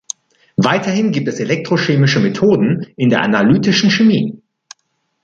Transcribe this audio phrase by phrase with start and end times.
[0.57, 4.41] Weiterhin gibt es elektrochemische Methoden in der Analytischen Chemie.